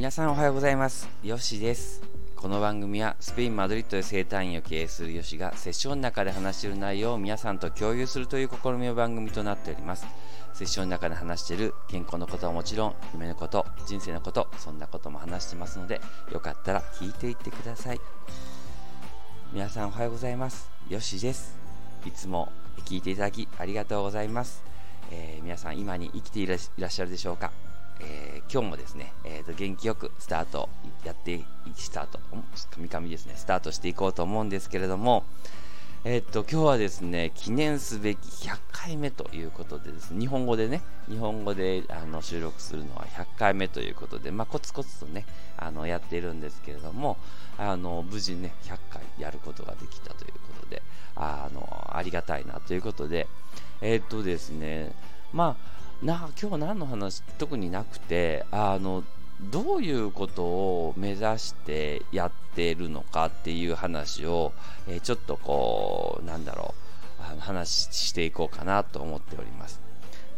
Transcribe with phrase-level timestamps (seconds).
[0.00, 1.10] 皆さんおはようございます。
[1.22, 2.00] ヨシです。
[2.34, 10.06] この番組はスペイン・マドリッドで生誕院を経営するヨシがセッションの中で話している内容を皆さんと共有するという試みの番組となっております。
[10.54, 16.00] セッションの中で話している健康のことはもちろん夢のこと人生のことそんなことも話してますので
[16.32, 18.00] よかったら聞いていってください。
[19.52, 20.70] 皆さんおはようございます。
[20.88, 21.58] ヨシです。
[22.06, 22.50] いつも
[22.86, 24.64] 聞いていただきありがとうございます、
[25.10, 27.52] えー、皆さん今に生きていらっしゃるでしょうか？
[28.00, 30.68] えー、今日もですね、えー、元気よくスタート
[31.04, 32.18] やってスタート
[32.70, 35.24] カミカミですねスタートしていこうと思うんですけれども
[36.02, 38.18] えっ、と今日はですね記念すべき
[38.48, 45.26] 100回目ということでですね日本語でね日本語であの収録するのは100回目ということでまあ、コツコツとね
[45.58, 47.18] あのやっているんですけれども
[47.58, 50.82] あの無事ね100回やることができたということで
[51.16, 53.26] あのありがたいなということで
[53.82, 54.92] えっ、とですね
[55.34, 57.22] まあな今日何の話？
[57.38, 59.04] 特になくてあの
[59.40, 64.52] どういうことを目指してやってるのかっていう話を、
[64.88, 66.74] えー、ちょっとこうなんだろ
[67.20, 69.80] うあの話していこうかなと思っております。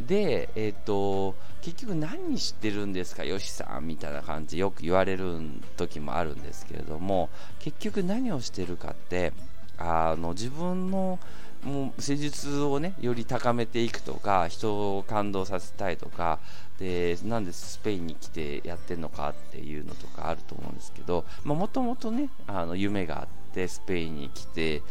[0.00, 3.24] でえっ、ー、と結局何知ってるんですか？
[3.24, 5.40] よしさんみたいな感じよく言われる
[5.76, 9.34] 時もあるんですけれども結局何をしてるかって
[9.76, 11.18] あの自分の
[11.64, 16.38] もう施術をねより高めていくとか人を感動させたいとか
[16.78, 24.82] でなんでスペインに来てやってるのかっていうのとかあると思うんですけどもともとねあの夢があってスペインに来て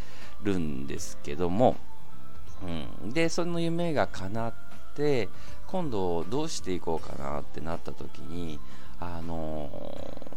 [0.43, 1.75] るんですけども、
[3.03, 4.53] うん、でその夢が叶っ
[4.95, 5.27] て
[5.65, 8.59] 今度どうしていこうかなってなった時に
[8.99, 9.69] あの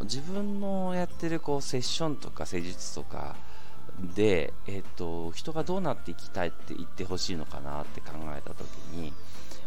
[0.02, 3.34] 自分のやってるこうセッションとか施術とか
[4.14, 9.12] で、えーと、人がどうなっていきたいって言ってほしいのかなって考えた時に、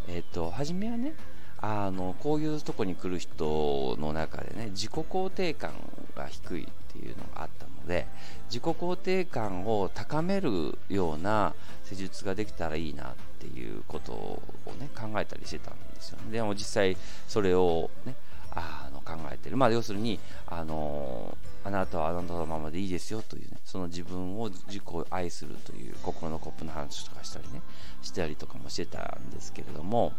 [0.08, 1.14] えーと、初めはね
[1.58, 5.72] あのこういうとこに来る人の中でね自己肯定感
[6.14, 8.06] が低いっていうのがあったので
[8.48, 14.42] 自己肯定感を高めるような施術ができたらいいなっていうことを
[14.78, 18.14] ね考えたりしてたんですよ、ね、でも実際それをね
[18.50, 23.58] あ考えてる、まあ、要するにあのあなたはあなたのままでいいですよというね。
[23.64, 27.62] その自分を自己を愛するという心のコップの話とかしたりね。
[28.02, 30.12] したりとかもしてたんですけれども。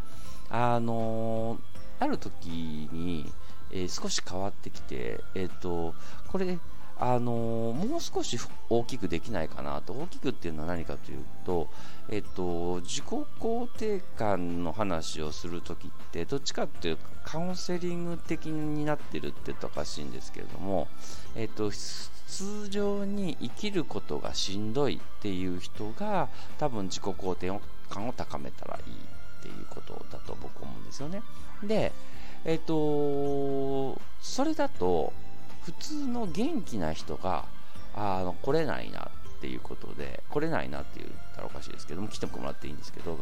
[0.50, 1.60] あの
[2.00, 2.48] ある時
[2.92, 3.30] に、
[3.72, 5.94] えー、少し変わってきてえっ、と
[6.28, 6.58] これ
[7.00, 11.70] あのもう少し大きくできないかなと大きくっていうのは何かというと、
[12.10, 13.06] えっと、自己
[13.40, 20.88] 肯定感の話をするときってどっちかっていうとカウンセリング的になってるっておかしいんですけれども、
[21.36, 31.22] えっと、通常に生きることがしんどいっていう人が多分自己肯定感を高めたらいいっていうことだと僕思うんですよね。
[31.64, 31.92] で、
[32.44, 35.14] えっと、それだと
[35.68, 37.44] 普通の元気な人が
[37.94, 43.20] あの来れないなっていうことで来れないなって言ったらおかしいですけども来てもらっていいんですけど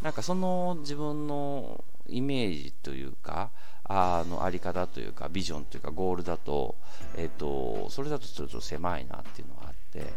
[0.00, 3.50] なんかその自分のイメージというか
[3.82, 6.76] あのあり方というかビジョンというかゴールだと,、
[7.16, 10.12] えーと、それだとちょっと狭いなっていうのがあって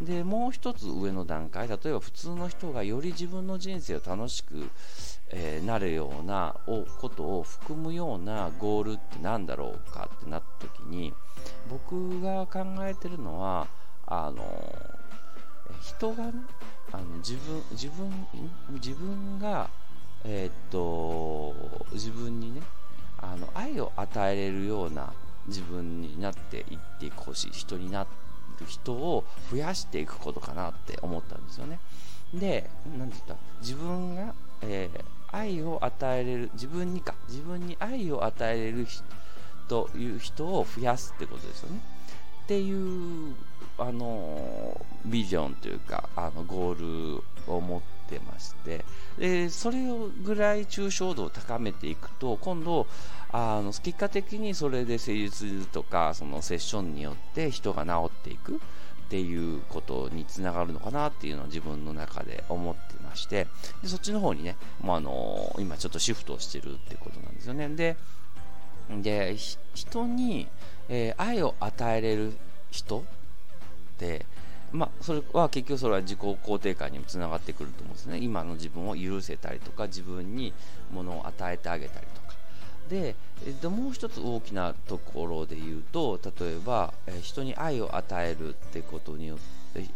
[0.00, 4.68] でもう一つ上の段階例えば普通の人がより自分の人生を楽しく
[5.36, 11.12] えー、なるようなことを含むようなゴールって何だろうかってなった時に
[11.68, 13.66] 僕が考えてるのは
[14.06, 14.44] あの
[15.80, 16.32] 人がね
[16.92, 18.26] あの自分自分
[18.70, 19.68] 自分が
[20.24, 21.54] えー、っと
[21.92, 22.62] 自分にね
[23.18, 25.12] あの愛を与えれるような
[25.48, 28.04] 自分になっていってほしい人にな
[28.60, 31.78] る人を増やしていくことかなって思ったんですよね。
[32.32, 33.60] で何て言った？
[33.60, 35.04] 自分が、えー
[35.36, 38.86] 愛を与えれる自分にか自分に愛を与えれる
[39.66, 41.80] という人を増やすってことですよね。
[42.44, 43.34] っていう
[43.76, 47.16] あのビジョンというかあのゴー
[47.48, 48.84] ルを持ってまして。
[49.18, 49.78] でそれ
[50.22, 52.86] ぐらい抽象度を高めていくと今度
[53.30, 58.58] あの結果的にそれで施術とかそのセッションによって人が治っていくっ
[59.08, 63.46] ていうことにつながるのかなっていうのを自分の中で思ってまして。
[63.82, 67.68] でそっちの方にね、もうあの今ちょっとシフトしてるってことなんですよね。
[67.68, 67.96] で
[68.90, 69.36] で
[69.74, 70.46] 人に、
[70.88, 72.36] えー、愛を与えれる
[72.70, 73.02] 人っ
[73.98, 74.26] て
[74.72, 78.18] まあ、それは結局それは自己肯定感にもつながってくると思うんですね。
[78.18, 80.52] 今の自分を許せたりとか自分に
[80.92, 82.34] ものを与えてあげたりとか。
[82.88, 83.14] で、
[83.62, 89.38] でもう一つ大きなところで言うと例えば、え人に愛を与えるってことによっ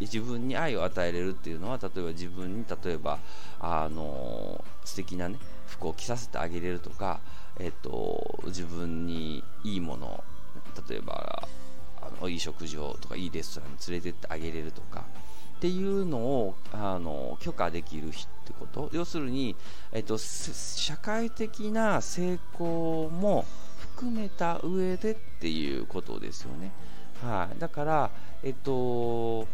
[0.01, 3.19] 自分に愛を与えれるっていうのは例えば自分に例えば
[3.61, 7.21] あの素敵なね服を着させてあげれるとか、
[7.61, 10.25] えっと、自分にいいもの
[10.89, 11.47] 例えば
[12.27, 15.05] いい食事をとかいいレストランに連れてってあげれるとか
[15.57, 18.89] っていうのをあの許可できる日ってこと？
[18.93, 19.57] 要するに、
[19.93, 23.45] えっと、社会的な成功も
[23.79, 26.73] 含めた上でっていうことですよね。
[27.23, 28.11] はい、だから、
[28.45, 29.49] えっと、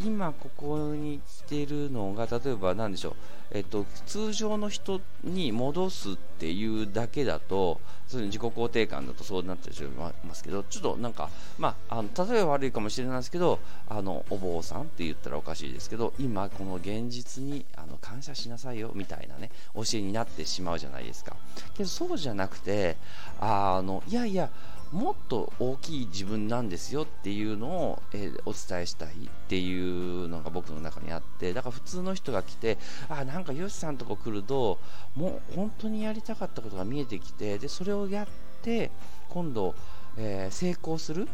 [0.00, 3.14] 今ここに来てるのが例えば何でしょう、
[3.52, 21.36] えっと、通常の人に戻すっていうだけだとそういう自己肯定感だとそうなってしまいますけどちょっとなんか、まあ、あの例えば悪いかもしれないですけどあのお坊さんって言ったらおかしいですけど今この現実にあの感謝しなさいよみたいなね教えになってしまうじゃないですか。
[21.74, 22.96] けどそうじゃなくて
[23.40, 24.50] あのいやいや
[24.94, 34.78] もっと大きい自分なんですよっていうのを、えー、お伝えしたいっていうのが僕の中にあってだから普通の人が来てあなんかよしさんとこ来ると
[35.16, 38.26] もう本当にやりたかったことが見えてきてでそれをやっ
[38.62, 38.92] て
[39.30, 39.74] 今度、
[40.16, 41.28] えー、成功する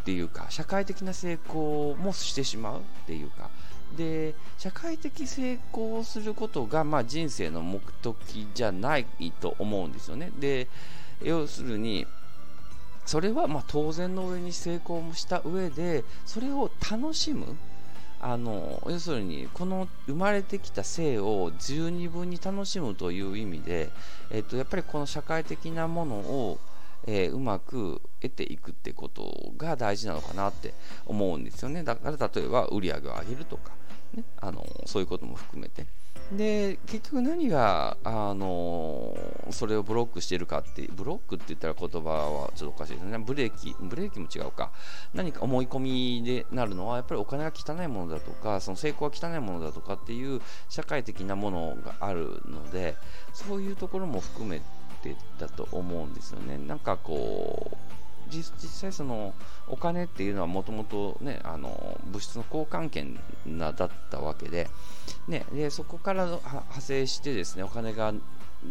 [0.00, 3.50] っていうか社会的な成功もしてしまうっていうか
[3.98, 9.06] で社会的成功をすることが、まあ、人生の目的じゃない
[9.40, 10.30] と思うんですよね。
[10.40, 10.68] で
[11.22, 12.06] 要するに
[13.08, 17.56] それはま当然の上に成功もした上でそれを楽しむ
[18.20, 23.88] あの要するにこの生まれてきた性を十二分に楽しむという意味で、
[24.30, 26.58] えっと、やっぱりこの社会的なものを、
[27.06, 30.74] えー、うまく得ていくってことが大事なのかなって
[31.06, 33.70] 思うんですよねだから例えば売り上げを上げるとか、
[34.12, 35.86] ね、あのそういうことも含めて。
[36.32, 39.16] で結局何が、あの
[39.50, 43.18] それをブロックしているかってブロックって言ったら言葉はちょっとおかしいですね。
[43.18, 44.70] ブレーキブレーキも違うか。
[45.14, 52.96] 何か思い込みでなるのはやっぱりお金が汚いものだとかその成功が汚いものだとかっていう社会的なものがあるので
[53.32, 54.60] そういうところも含め
[55.02, 56.58] てだと思うんですよね。
[56.58, 57.97] なんかこう
[58.28, 59.34] 実際その
[59.66, 64.68] お金っていうのはもともとねあの物質の交換権なだったわけで,、
[65.26, 68.12] ね、でそこから派生してですねお金が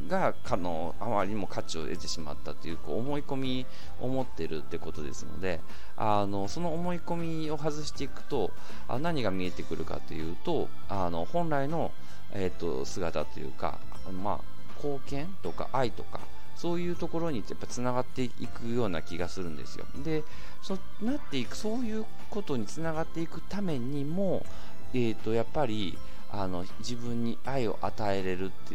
[0.09, 3.65] がかのあまりにも価値を得てしまったというこう思い込み
[4.01, 5.61] を持ってるってことですので
[5.95, 7.15] あのその思い込
[7.45, 8.51] みを外していくと
[8.89, 11.91] あ何が見えてくるかというとあの本来の、
[12.33, 13.79] えーと、姿というか、
[14.23, 14.39] まあ、
[14.75, 16.19] 貢献とか愛とか
[16.57, 19.85] そういうところにやっぱつながっていくような気がするんですよ。
[20.03, 20.23] で、
[20.61, 24.45] そうなっていく、そういうことにつながっていくためにも、
[24.93, 25.97] えー、とやっぱり
[26.31, 28.73] あの自分に愛を与えれるって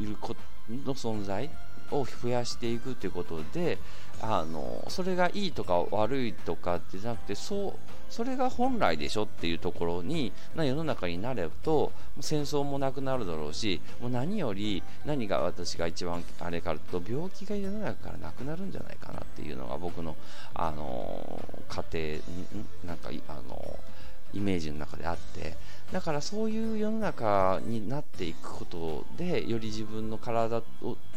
[0.00, 0.40] いうこと
[0.70, 1.50] の存在
[1.90, 3.78] を増やしていくということで
[4.20, 7.72] あのそれがいいとか悪いとかじゃなくてそう
[8.08, 20.16] それが本来でしょっていうところにな世の中になれると戦争もなくなるだろうしもう何より何が私が一番あれかと病気が世の中からなくなるんじゃないかなっていうのが僕の
[20.54, 21.40] あの
[21.92, 22.20] 家
[22.84, 23.78] 庭なんかあの
[24.32, 25.56] イメージの中であって
[25.92, 30.62] だからそういう世の中になっていくことでより自分の体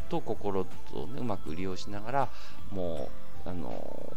[0.09, 2.29] と心と、ね、うまく利用しながら
[2.71, 3.09] も
[3.45, 4.13] うあの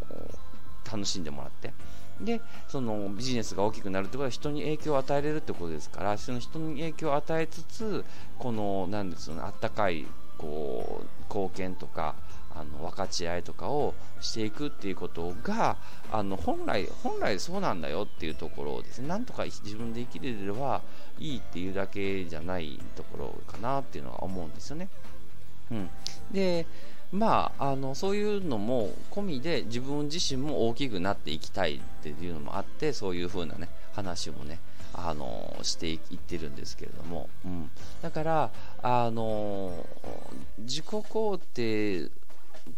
[0.91, 1.73] 楽しんでもらって
[2.21, 8.05] でそのビジネスが大きくなるってことは人に影響を与えれるってことですからその人に影響を与えつつ
[8.39, 10.07] この何ですよねあったかい
[10.39, 12.15] こう貢献とか
[12.55, 15.77] あの分かち合いとかをしていくっていうことが
[16.11, 20.83] あの本来本来そうなんだよっていうところをですねなんとか自分で生きれれば
[21.19, 24.89] いいっていうだけじゃないところかなっていうのは思うんですよね。
[25.71, 25.91] うん、
[26.31, 26.67] で
[27.13, 34.61] まあ、あのそういうのも込みで自分自身も大きくなっていきたいっていうのもあってそういう風なね話もね
[34.95, 38.51] あのしていってるんですけれども、うん、だから
[38.83, 39.87] あの
[40.59, 42.11] 自己肯定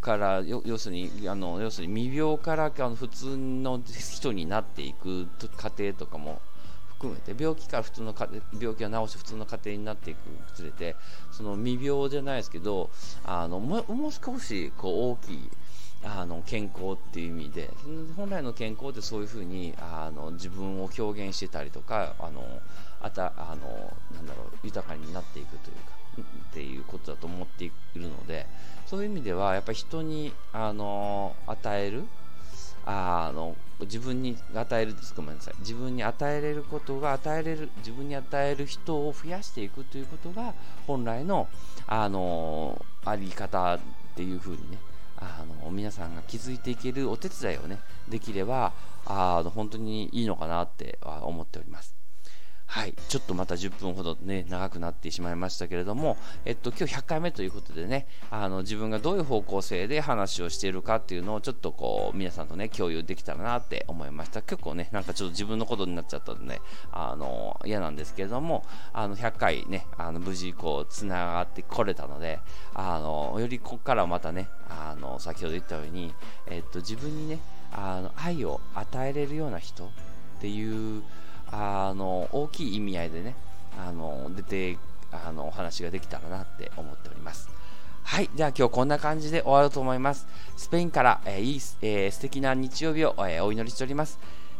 [0.01, 5.27] から要するにあの要するに未病からあの普通の人になっていく
[5.57, 6.41] 過程とかも
[6.87, 8.15] 含めて病気から普通の
[8.59, 10.95] 病気を治して普通の家庭になっていくにつれて
[11.31, 12.89] その未病じゃないですけど
[13.25, 15.49] あのもう少しこう大きい
[16.03, 17.69] あの健康っていう意味で
[18.15, 22.43] 本来の健康ってそういうふうにあの自分を表現してたりとかあの
[23.01, 23.93] あたあの
[24.65, 25.95] 豊かになっていくというか
[26.49, 28.45] っていうことだと思っているので
[28.85, 32.03] そういう意味ではやっぱり人にあの与える
[32.85, 35.55] あの自分に与えるですごめんなさい。
[35.59, 40.53] 自分に与えれることが与えれる自分に与える人を増やしていくということが
[40.85, 41.47] 本来の
[41.87, 43.79] あのあり方っ
[44.15, 44.77] ていうふうにね
[45.17, 48.71] あの皆さんが気づいていけるお手伝いをねできれば
[49.05, 52.04] あの本当にいいのかなって思っております。
[52.67, 64.41] はい、ちょっとまた10分ほどね、長くなってしまいましたけれども、えっと、今日100回目ということでね、あの、自分がどういう方向性で話をしているかっていうのをちょっとこう、皆さんとね、共有できたらなって思いました。
[64.41, 66.59] 結構ね、なんかちょっと自分のことになっちゃったんでね、
[66.91, 72.39] あの、嫌なんですけれども、あの、100回ね、あの、無事こう、つながってこれたので、
[72.73, 76.13] あの、よりここからまたね、あの、先ほど言ったように、
[76.47, 77.39] えっと、自分にね、
[77.71, 79.89] あの、愛を与えれるような人っ
[80.41, 81.03] ていう、
[81.51, 83.35] あの大きい意味合いでね
[83.77, 84.77] あの出て
[85.11, 87.49] あのお話ができたらなって思っております
[88.05, 88.29] はい。
[88.35, 90.27] では今日こんな感じで終わろうと思います。
[90.55, 94.19] スペインから、えー、いい、えー、素敵な日曜日を、えー、お祈りしております。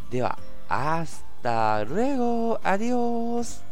[0.10, 3.64] では、 hasta luego adiós